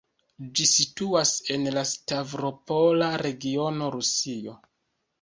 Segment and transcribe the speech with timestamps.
[0.59, 4.61] Ĝi situas en la Stavropola regiono, Rusio.